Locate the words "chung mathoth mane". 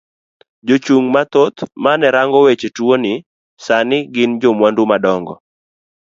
0.85-2.07